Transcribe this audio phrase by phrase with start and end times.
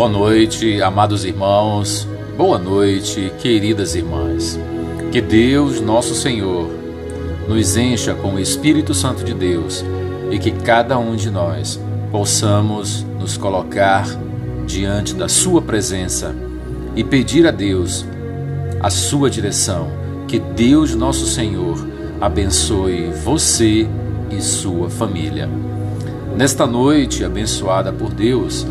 [0.00, 2.08] Boa noite, amados irmãos.
[2.34, 4.58] Boa noite, queridas irmãs.
[5.12, 6.70] Que Deus, nosso Senhor,
[7.46, 9.84] nos encha com o Espírito Santo de Deus
[10.30, 11.78] e que cada um de nós
[12.10, 14.06] possamos nos colocar
[14.66, 16.34] diante da Sua presença
[16.96, 18.06] e pedir a Deus
[18.80, 19.88] a Sua direção.
[20.26, 21.76] Que Deus, nosso Senhor,
[22.18, 23.86] abençoe você
[24.30, 25.46] e sua família.
[26.34, 28.66] Nesta noite abençoada por Deus,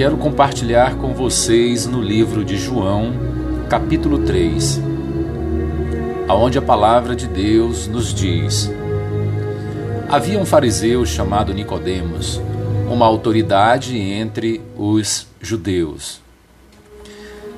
[0.00, 3.12] quero compartilhar com vocês no livro de João,
[3.68, 4.80] capítulo 3,
[6.26, 8.72] aonde a palavra de Deus nos diz:
[10.08, 12.40] Havia um fariseu chamado Nicodemos,
[12.90, 16.22] uma autoridade entre os judeus.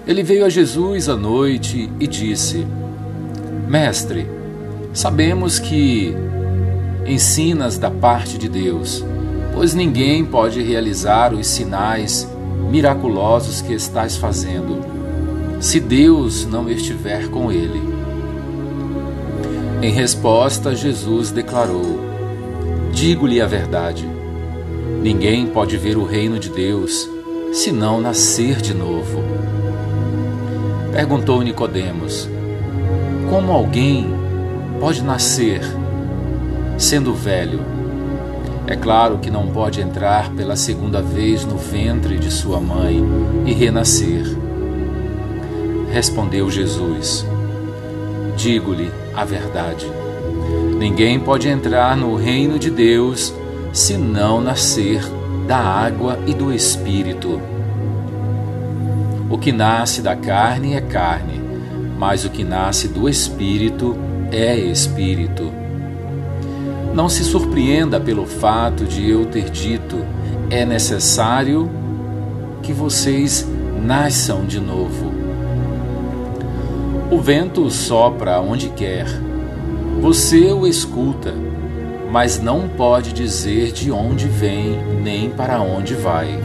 [0.04, 2.66] Ele veio a Jesus à noite e disse:
[3.68, 4.26] Mestre,
[4.92, 6.12] sabemos que
[7.06, 9.04] ensinas da parte de Deus,
[9.54, 12.32] pois ninguém pode realizar os sinais
[12.72, 14.80] miraculosos que estás fazendo,
[15.60, 17.82] se Deus não estiver com ele.
[19.82, 22.00] Em resposta, Jesus declarou:
[22.90, 24.08] Digo-lhe a verdade.
[25.02, 27.06] Ninguém pode ver o reino de Deus
[27.52, 29.22] se não nascer de novo.
[30.92, 32.26] Perguntou Nicodemos:
[33.28, 34.08] Como alguém
[34.80, 35.60] pode nascer
[36.78, 37.81] sendo velho?
[38.72, 43.04] É claro que não pode entrar pela segunda vez no ventre de sua mãe
[43.44, 44.24] e renascer.
[45.92, 47.26] Respondeu Jesus:
[48.34, 49.86] Digo-lhe a verdade.
[50.78, 53.34] Ninguém pode entrar no reino de Deus
[53.74, 55.02] se não nascer
[55.46, 57.42] da água e do espírito.
[59.28, 61.42] O que nasce da carne é carne,
[61.98, 63.94] mas o que nasce do espírito
[64.30, 65.61] é espírito.
[66.94, 70.04] Não se surpreenda pelo fato de eu ter dito:
[70.50, 71.70] é necessário
[72.62, 73.46] que vocês
[73.82, 75.10] nasçam de novo.
[77.10, 79.06] O vento sopra onde quer,
[80.00, 81.34] você o escuta,
[82.10, 86.38] mas não pode dizer de onde vem nem para onde vai.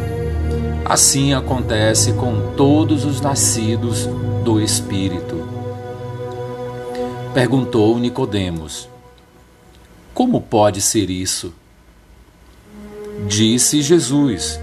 [0.85, 4.09] Assim acontece com todos os nascidos
[4.45, 5.35] do Espírito.
[7.33, 8.89] Perguntou Nicodemos:
[10.17, 11.53] Como pode ser isso?
[13.27, 14.59] Disse Jesus: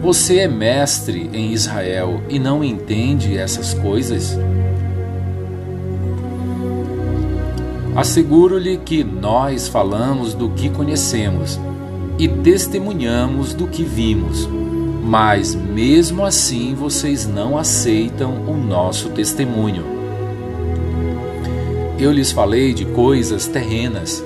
[0.00, 4.38] Você é mestre em Israel e não entende essas coisas?
[7.94, 11.60] Asseguro-lhe que nós falamos do que conhecemos
[12.18, 14.48] e testemunhamos do que vimos,
[15.04, 19.84] mas mesmo assim vocês não aceitam o nosso testemunho.
[21.98, 24.24] Eu lhes falei de coisas terrenas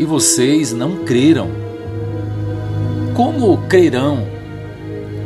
[0.00, 1.48] e vocês não creram.
[3.12, 4.26] Como crerão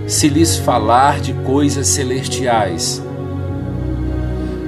[0.05, 3.01] se lhes falar de coisas celestiais?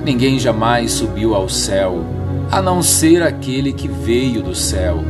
[0.05, 2.05] Ninguém jamais subiu ao céu
[2.53, 5.00] a não ser aquele que veio do céu,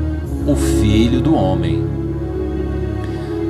[0.46, 1.86] o Filho do Homem.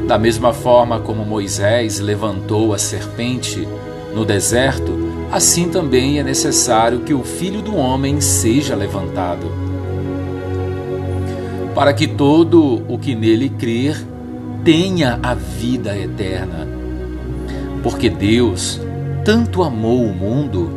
[0.09, 3.69] Da mesma forma como Moisés levantou a serpente
[4.13, 4.93] no deserto,
[5.31, 9.66] assim também é necessário que o Filho do Homem seja levantado,
[11.77, 14.03] para que todo o que nele crer
[14.65, 16.67] tenha a vida eterna.
[17.83, 18.81] Porque Deus
[19.23, 20.71] tanto amou o mundo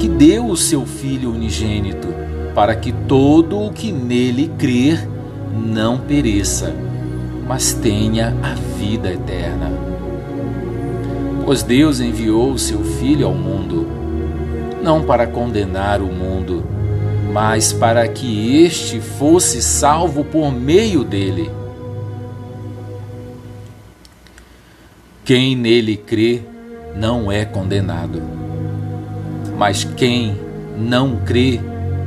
[0.00, 2.08] que deu o seu Filho unigênito
[2.56, 5.08] para que todo o que nele crer
[5.54, 6.74] não pereça,
[7.46, 9.70] mas tenha a vida eterna.
[11.44, 13.86] Pois Deus enviou o seu Filho ao mundo,
[14.82, 16.64] não para condenar o mundo,
[17.36, 21.50] mas para que este fosse salvo por meio dele.
[25.22, 26.40] Quem nele crê
[26.96, 28.22] não é condenado,
[29.58, 30.34] mas quem
[30.78, 31.60] não crê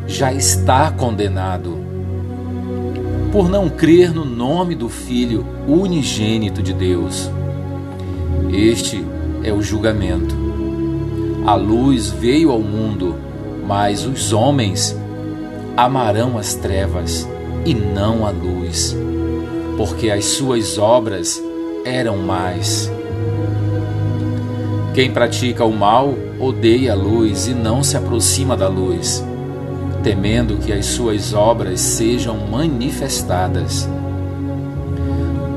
[0.08, 1.78] já está condenado
[3.32, 7.30] por não crer no nome do Filho unigênito de Deus.
[8.52, 9.06] Este
[9.44, 10.36] é o julgamento.
[11.46, 13.16] A luz veio ao mundo,
[13.68, 14.99] mas os homens
[15.84, 17.28] amarão as trevas
[17.66, 18.96] e não a luz,
[19.78, 21.42] porque as suas obras
[21.86, 22.92] eram mais.
[24.94, 29.24] Quem pratica o mal odeia a luz e não se aproxima da luz
[30.02, 33.88] temendo que as suas obras sejam manifestadas.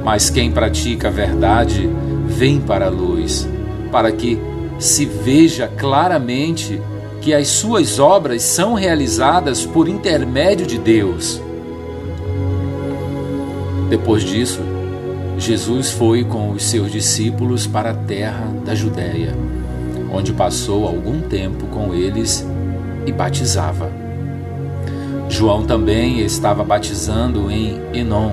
[0.04, 1.88] Mas quem pratica a verdade
[2.26, 3.48] vem para a luz,
[3.90, 4.38] para que
[4.78, 6.80] se veja claramente
[7.22, 11.40] que as suas obras são realizadas por intermédio de Deus.
[13.88, 14.60] Depois disso,
[15.38, 19.36] Jesus foi com os seus discípulos para a terra da Judéia,
[20.12, 22.44] onde passou algum tempo com eles
[23.06, 23.88] e batizava.
[25.28, 28.32] João também estava batizando em Enon,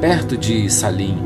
[0.00, 1.18] perto de Salim,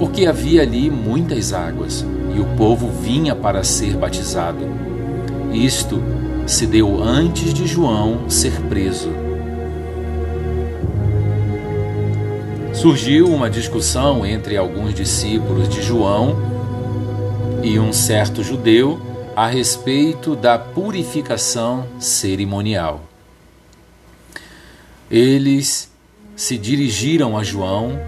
[0.00, 4.89] porque havia ali muitas águas e o povo vinha para ser batizado.
[5.52, 6.02] Isto
[6.46, 9.10] se deu antes de João ser preso.
[12.72, 16.36] Surgiu uma discussão entre alguns discípulos de João
[17.62, 19.00] e um certo judeu
[19.36, 23.02] a respeito da purificação cerimonial.
[25.10, 25.90] Eles
[26.36, 27.98] se dirigiram a João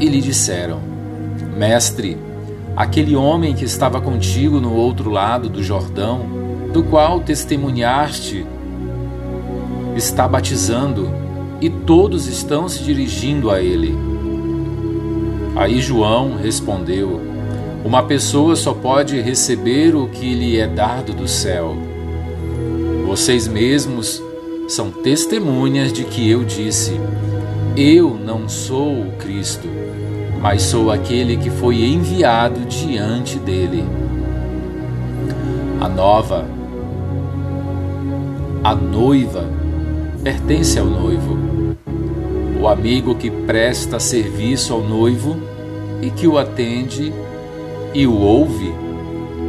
[0.00, 0.80] e lhe disseram:
[1.56, 2.16] Mestre,
[2.78, 6.20] aquele homem que estava contigo no outro lado do Jordão,
[6.72, 8.46] do qual testemunhaste,
[9.96, 11.10] está batizando
[11.60, 13.98] e todos estão se dirigindo a ele.
[15.56, 17.20] Aí João respondeu:
[17.84, 21.76] Uma pessoa só pode receber o que lhe é dado do céu.
[23.08, 24.22] Vocês mesmos
[24.68, 26.92] são testemunhas de que eu disse:
[27.76, 29.66] Eu não sou o Cristo
[30.40, 33.84] mas sou aquele que foi enviado diante dele.
[35.80, 36.46] A nova,
[38.62, 39.44] a noiva,
[40.22, 41.36] pertence ao noivo.
[42.60, 45.36] O amigo que presta serviço ao noivo
[46.02, 47.12] e que o atende
[47.94, 48.72] e o ouve,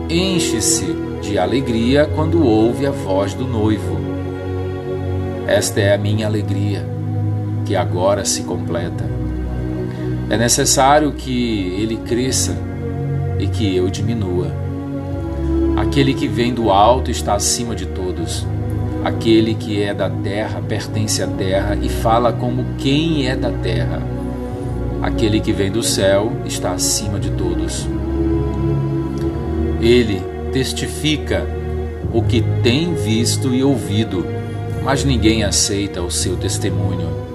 [0.10, 3.98] enche-se de alegria quando ouve a voz do noivo.
[5.48, 6.86] Esta é a minha alegria,
[7.66, 9.19] que agora se completa.
[10.30, 12.56] É necessário que ele cresça
[13.40, 14.52] e que eu diminua.
[15.76, 18.46] Aquele que vem do alto está acima de todos.
[19.04, 24.04] Aquele que é da terra pertence à terra e fala como quem é da terra.
[25.02, 27.88] Aquele que vem do céu está acima de todos.
[29.82, 30.22] Ele
[30.52, 31.48] testifica
[32.14, 34.26] o que tem visto e ouvido,
[34.84, 37.29] mas ninguém aceita o seu testemunho.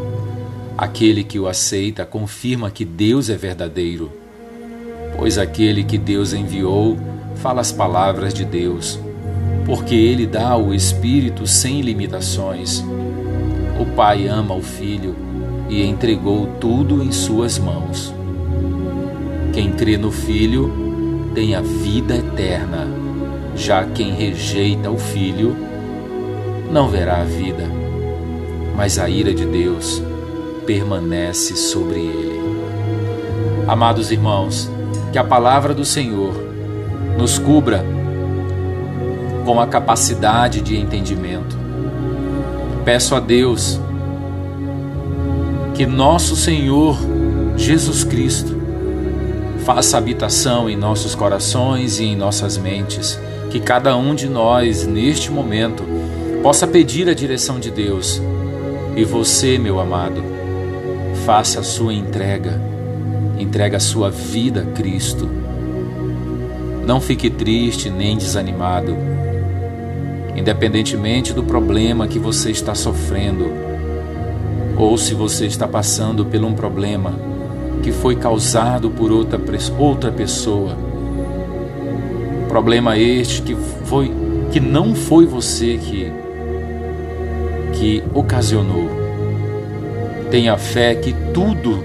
[0.77, 4.11] Aquele que o aceita confirma que Deus é verdadeiro,
[5.17, 6.99] pois aquele que Deus enviou
[7.37, 8.99] fala as palavras de Deus,
[9.65, 12.85] porque ele dá o Espírito sem limitações.
[13.79, 15.15] O Pai ama o Filho
[15.69, 18.13] e entregou tudo em suas mãos.
[19.53, 22.89] Quem crê no Filho tem a vida eterna,
[23.55, 25.57] já quem rejeita o Filho
[26.69, 27.71] não verá a vida,
[28.77, 30.03] mas a ira de Deus
[30.67, 32.41] permanece sobre ele.
[33.67, 34.71] Amados irmãos,
[35.13, 36.35] que a palavra do Senhor
[37.17, 37.85] nos cubra
[39.45, 41.57] com a capacidade de entendimento.
[42.85, 43.81] Peço a Deus
[45.75, 46.97] que nosso Senhor
[47.57, 48.61] Jesus Cristo
[49.65, 53.19] faça habitação em nossos corações e em nossas mentes,
[53.51, 55.83] que cada um de nós, neste momento,
[56.43, 58.21] possa pedir a direção de Deus.
[58.95, 60.34] E você, meu amado,
[61.25, 62.61] faça a sua entrega,
[63.39, 65.27] entrega a sua vida a Cristo.
[66.87, 68.95] Não fique triste nem desanimado,
[70.37, 73.47] independentemente do problema que você está sofrendo,
[74.77, 77.15] ou se você está passando por um problema
[77.83, 79.41] que foi causado por outra,
[79.79, 80.77] outra pessoa.
[82.51, 83.57] Problema este que
[83.87, 84.13] foi
[84.53, 86.13] que não foi você que
[87.73, 89.04] que ocasionou
[90.35, 91.85] Tenha fé que tudo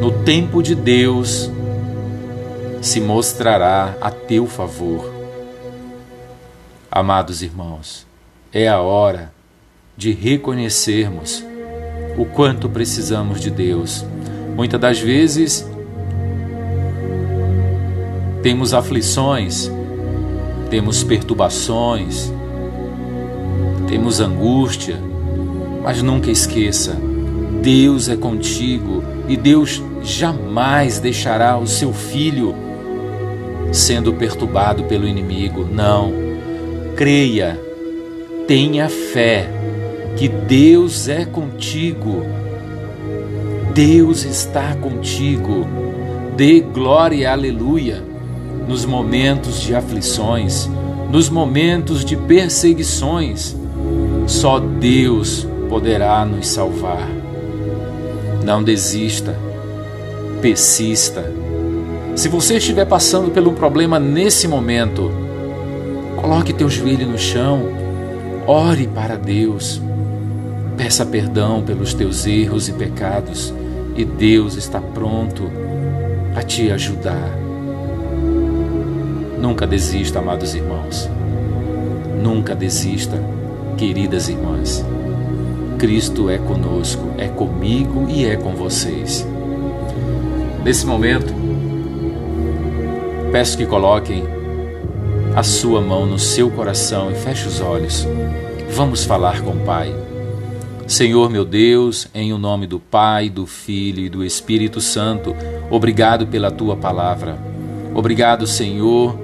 [0.00, 1.50] no tempo de Deus
[2.80, 5.12] se mostrará a teu favor.
[6.88, 8.06] Amados irmãos,
[8.52, 9.32] é a hora
[9.96, 11.44] de reconhecermos
[12.16, 14.06] o quanto precisamos de Deus.
[14.54, 15.68] Muitas das vezes
[18.40, 19.68] temos aflições,
[20.70, 22.32] temos perturbações,
[23.88, 24.96] temos angústia,
[25.84, 26.96] mas nunca esqueça:
[27.62, 32.54] Deus é contigo e Deus jamais deixará o seu filho
[33.70, 35.68] sendo perturbado pelo inimigo.
[35.70, 36.12] Não.
[36.96, 37.60] Creia,
[38.46, 39.48] tenha fé
[40.16, 42.24] que Deus é contigo.
[43.74, 45.66] Deus está contigo.
[46.36, 48.02] Dê glória e aleluia
[48.68, 50.68] nos momentos de aflições,
[51.10, 53.56] nos momentos de perseguições.
[54.26, 57.08] Só Deus poderá nos salvar.
[58.44, 59.36] Não desista,
[60.40, 61.32] persista.
[62.14, 65.10] Se você estiver passando pelo problema nesse momento,
[66.16, 67.62] coloque teu joelho no chão,
[68.46, 69.80] ore para Deus,
[70.76, 73.52] peça perdão pelos teus erros e pecados
[73.96, 75.50] e Deus está pronto
[76.34, 77.30] a te ajudar.
[79.38, 81.08] Nunca desista, amados irmãos.
[82.22, 83.18] Nunca desista,
[83.76, 84.84] queridas irmãs.
[85.78, 89.26] Cristo é conosco, é comigo e é com vocês.
[90.64, 91.32] Nesse momento,
[93.30, 94.24] peço que coloquem
[95.34, 98.06] a sua mão no seu coração e feche os olhos.
[98.70, 99.94] Vamos falar com o Pai.
[100.86, 105.34] Senhor meu Deus, em o nome do Pai, do Filho e do Espírito Santo,
[105.70, 107.38] obrigado pela tua palavra.
[107.94, 109.18] Obrigado, Senhor,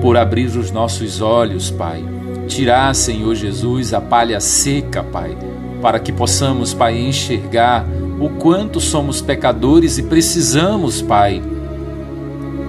[0.00, 2.17] por abrir os nossos olhos, Pai.
[2.48, 5.36] Tirar, Senhor Jesus, a palha seca, Pai,
[5.82, 7.86] para que possamos, Pai, enxergar
[8.18, 11.42] o quanto somos pecadores e precisamos, Pai,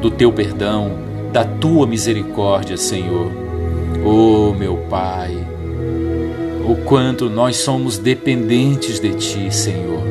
[0.02, 0.92] do teu perdão,
[1.32, 3.32] da tua misericórdia, Senhor.
[4.06, 5.36] Oh, meu Pai,
[6.68, 10.04] o quanto nós somos dependentes de Ti, Senhor.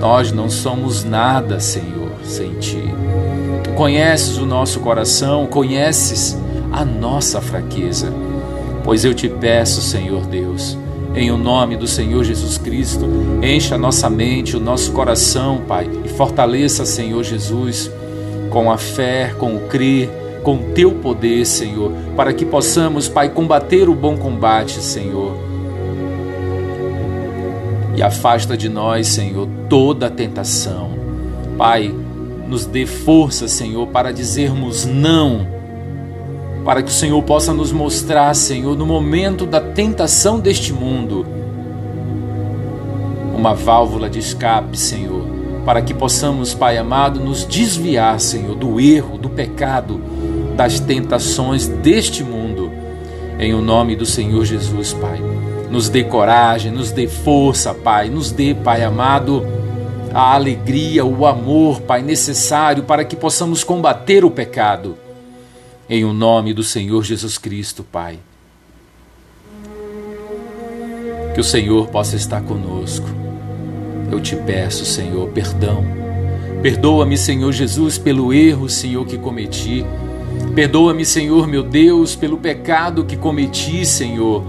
[0.00, 2.82] Nós não somos nada, Senhor, sem Ti.
[3.64, 6.38] Tu conheces o nosso coração, conheces
[6.72, 8.29] a nossa fraqueza.
[8.84, 10.76] Pois eu te peço, Senhor Deus,
[11.14, 13.06] em o nome do Senhor Jesus Cristo,
[13.42, 17.90] encha a nossa mente, o nosso coração, Pai, e fortaleça, Senhor Jesus,
[18.48, 20.08] com a fé, com o crer,
[20.42, 25.50] com o teu poder, Senhor, para que possamos, Pai, combater o bom combate, Senhor
[28.00, 30.92] e afasta de nós, Senhor, toda a tentação.
[31.58, 31.94] Pai,
[32.48, 35.46] nos dê força, Senhor, para dizermos não,
[36.64, 41.26] para que o Senhor possa nos mostrar, Senhor, no momento da tentação deste mundo,
[43.34, 45.24] uma válvula de escape, Senhor,
[45.64, 50.00] para que possamos, Pai amado, nos desviar, Senhor, do erro, do pecado,
[50.56, 52.70] das tentações deste mundo.
[53.38, 55.18] Em o nome do Senhor Jesus, Pai.
[55.70, 58.10] Nos dê coragem, nos dê força, Pai.
[58.10, 59.46] Nos dê, Pai amado,
[60.12, 64.96] a alegria, o amor, Pai, necessário para que possamos combater o pecado.
[65.90, 68.18] Em o nome do Senhor Jesus Cristo, Pai.
[71.34, 73.06] Que o Senhor possa estar conosco.
[74.10, 75.84] Eu te peço, Senhor, perdão.
[76.62, 79.84] Perdoa-me, Senhor Jesus, pelo erro, Senhor, que cometi.
[80.54, 84.44] Perdoa-me, Senhor, meu Deus, pelo pecado que cometi, Senhor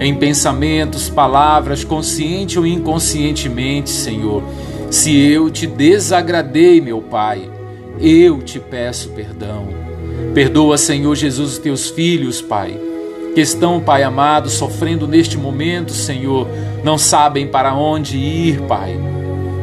[0.00, 4.42] em pensamentos, palavras, consciente ou inconscientemente, Senhor.
[4.90, 7.50] Se eu te desagradei, meu Pai,
[8.00, 9.87] eu te peço perdão.
[10.38, 12.78] Perdoa, Senhor Jesus, os teus filhos, Pai,
[13.34, 16.46] que estão, Pai amado, sofrendo neste momento, Senhor,
[16.84, 18.96] não sabem para onde ir, Pai.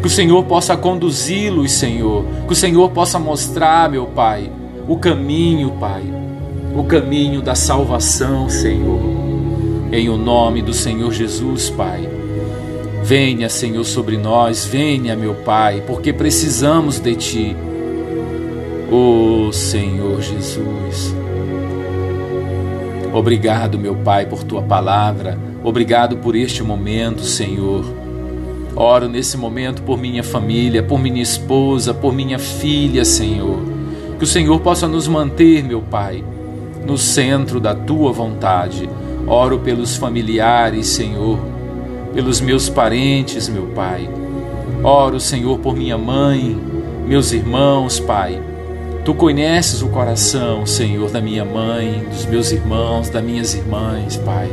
[0.02, 2.26] Que o Senhor possa conduzi-los, Senhor.
[2.46, 4.52] Que o Senhor possa mostrar, meu Pai,
[4.86, 6.04] o caminho, Pai.
[6.76, 9.00] O caminho da salvação, Senhor
[9.94, 12.06] em o nome do Senhor Jesus, Pai.
[13.02, 17.56] Venha, Senhor, sobre nós, venha, meu Pai, porque precisamos de Ti.
[18.92, 21.16] Oh, Senhor Jesus.
[23.14, 25.38] Obrigado, meu Pai, por Tua palavra.
[25.64, 27.86] Obrigado por este momento, Senhor.
[28.76, 33.60] Oro nesse momento por minha família, por minha esposa, por minha filha, Senhor.
[34.18, 36.24] Que o Senhor possa nos manter, meu Pai,
[36.86, 38.90] no centro da Tua vontade
[39.28, 41.40] Oro pelos familiares, Senhor,
[42.14, 44.08] pelos meus parentes, meu Pai.
[44.84, 46.56] Oro, Senhor, por minha mãe,
[47.08, 48.40] meus irmãos, Pai.
[49.06, 54.50] Tu conheces o coração, Senhor, da minha mãe, dos meus irmãos, das minhas irmãs, Pai.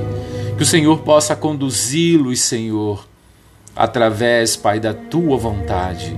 [0.58, 3.08] Que o Senhor possa conduzi-los, Senhor,
[3.74, 6.14] através, Pai, da tua vontade.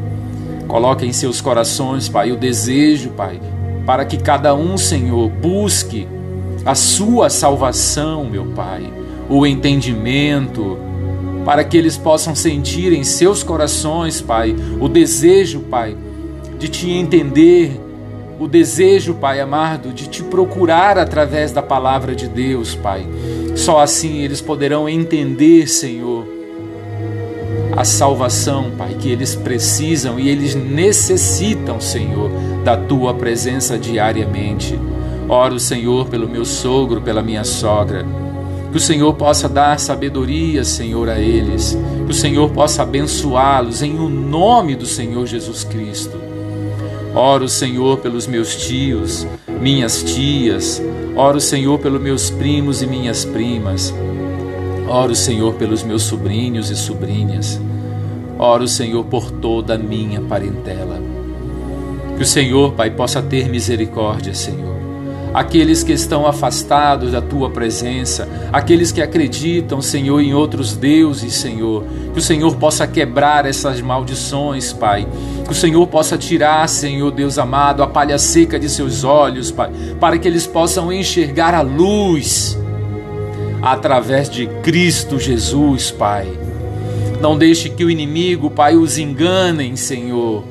[0.66, 3.40] Coloque em seus corações, Pai, o desejo, Pai,
[3.86, 6.08] para que cada um, Senhor, busque
[6.66, 8.82] a sua salvação, meu Pai,
[9.28, 10.76] o entendimento,
[11.44, 15.96] para que eles possam sentir em seus corações, Pai, o desejo, Pai,
[16.58, 17.83] de te entender,
[18.44, 23.06] o desejo, Pai amado, de te procurar através da palavra de Deus, Pai.
[23.56, 26.26] Só assim eles poderão entender, Senhor,
[27.74, 32.30] a salvação, Pai, que eles precisam e eles necessitam, Senhor,
[32.62, 34.78] da tua presença diariamente.
[35.26, 38.04] Oro, Senhor, pelo meu sogro, pela minha sogra.
[38.70, 41.78] Que o Senhor possa dar sabedoria, Senhor, a eles.
[42.04, 46.33] Que o Senhor possa abençoá-los em o nome do Senhor Jesus Cristo.
[47.14, 49.26] Oro, Senhor, pelos meus tios,
[49.60, 50.82] minhas tias.
[51.16, 53.94] Oro, Senhor, pelos meus primos e minhas primas.
[54.88, 57.60] Oro, Senhor, pelos meus sobrinhos e sobrinhas.
[58.38, 61.00] Oro, Senhor, por toda a minha parentela.
[62.16, 64.83] Que o Senhor, Pai, possa ter misericórdia, Senhor
[65.34, 71.84] aqueles que estão afastados da tua presença, aqueles que acreditam, Senhor, em outros deuses, Senhor.
[72.12, 75.08] Que o Senhor possa quebrar essas maldições, Pai.
[75.44, 79.72] Que o Senhor possa tirar, Senhor Deus amado, a palha seca de seus olhos, Pai,
[79.98, 82.56] para que eles possam enxergar a luz
[83.60, 86.30] através de Cristo Jesus, Pai.
[87.20, 90.44] Não deixe que o inimigo, Pai, os engane, Senhor.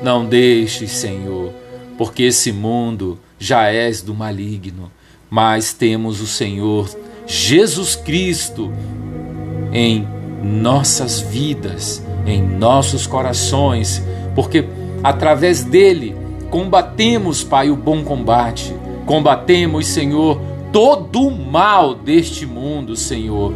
[0.00, 1.52] Não deixe, Senhor,
[1.98, 4.88] porque esse mundo já és do maligno,
[5.28, 6.88] mas temos o Senhor
[7.26, 8.72] Jesus Cristo
[9.72, 10.06] em
[10.44, 14.00] nossas vidas, em nossos corações,
[14.36, 14.64] porque
[15.02, 16.14] através dele
[16.50, 18.72] combatemos, Pai, o bom combate.
[19.06, 20.40] Combatemos, Senhor,
[20.72, 23.52] todo o mal deste mundo, Senhor,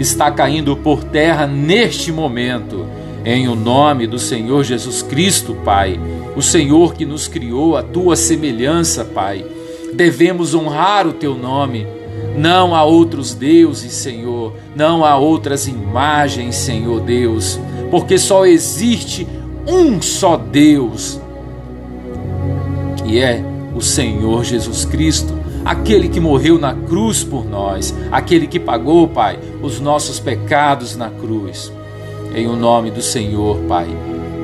[0.00, 2.84] está caindo por terra neste momento.
[3.24, 6.00] Em o nome do Senhor Jesus Cristo, Pai,
[6.38, 9.44] o Senhor que nos criou a tua semelhança, Pai.
[9.92, 11.84] Devemos honrar o teu nome.
[12.36, 17.58] Não há outros deuses, Senhor, não há outras imagens, Senhor Deus,
[17.90, 19.26] porque só existe
[19.66, 21.20] um só Deus,
[23.04, 23.42] que é
[23.74, 29.40] o Senhor Jesus Cristo, aquele que morreu na cruz por nós, aquele que pagou, Pai,
[29.60, 31.72] os nossos pecados na cruz.
[32.32, 33.88] Em o nome do Senhor, Pai,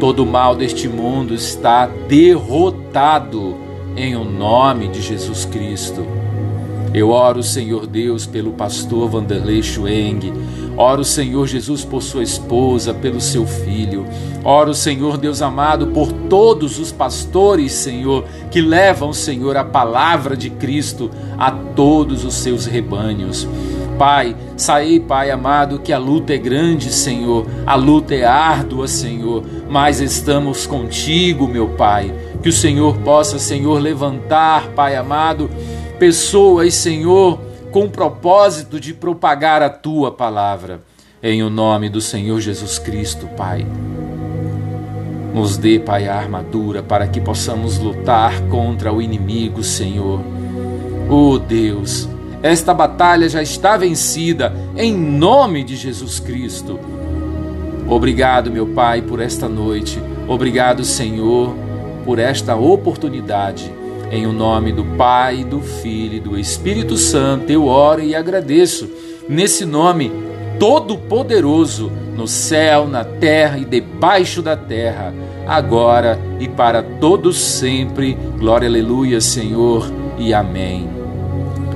[0.01, 3.57] Todo o mal deste mundo está derrotado
[3.97, 6.05] em o nome de Jesus Cristo.
[6.95, 10.33] Eu oro, Senhor Deus, pelo pastor Vanderlei Schweng.
[10.77, 14.07] Oro, Senhor Jesus, por sua esposa, pelo seu filho.
[14.45, 20.51] Oro, Senhor Deus amado, por todos os pastores, Senhor, que levam, Senhor, a palavra de
[20.51, 23.47] Cristo a todos os seus rebanhos.
[23.99, 29.45] Pai, saí, Pai amado, que a luta é grande, Senhor, a luta é árdua, Senhor,
[29.69, 32.13] mas estamos contigo, meu Pai.
[32.43, 35.51] Que o Senhor possa, Senhor, levantar, Pai amado,
[35.99, 37.39] pessoas, Senhor,
[37.71, 40.81] com o propósito de propagar a tua palavra.
[41.23, 43.67] Em o nome do Senhor Jesus Cristo, Pai.
[45.35, 50.21] Nos dê, Pai, a armadura para que possamos lutar contra o inimigo, Senhor.
[51.11, 52.09] Oh Deus,
[52.45, 56.79] esta batalha já está vencida em nome de Jesus Cristo.
[57.89, 59.99] Obrigado, meu Pai, por esta noite.
[60.29, 61.57] Obrigado, Senhor,
[62.05, 63.73] por esta oportunidade.
[64.11, 68.91] Em o nome do Pai, do Filho e do Espírito Santo, eu oro e agradeço.
[69.27, 70.13] Nesse nome
[70.61, 75.15] todo-poderoso, no céu, na terra e debaixo da terra,
[75.47, 78.19] agora e para todos sempre.
[78.39, 81.04] Glória, aleluia, Senhor, e amém.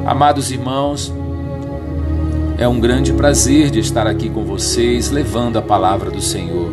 [0.09, 1.13] Amados irmãos,
[2.57, 6.73] é um grande prazer de estar aqui com vocês levando a palavra do Senhor.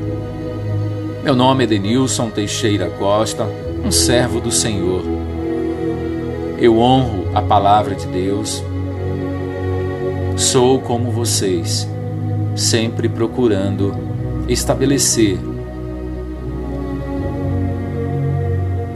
[1.22, 3.46] Meu nome é Denilson Teixeira Costa,
[3.84, 5.04] um servo do Senhor.
[6.58, 8.64] Eu honro a palavra de Deus.
[10.38, 11.86] Sou como vocês,
[12.56, 13.94] sempre procurando
[14.48, 15.38] estabelecer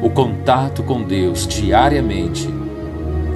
[0.02, 2.59] o contato com Deus diariamente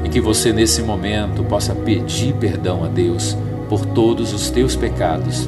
[0.03, 3.37] e que você nesse momento possa pedir perdão a Deus
[3.69, 5.47] por todos os teus pecados.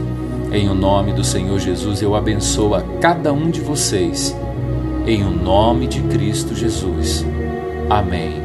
[0.51, 4.35] Em o nome do Senhor Jesus, eu abençoo a cada um de vocês.
[5.05, 7.25] Em o nome de Cristo Jesus.
[7.89, 8.44] Amém.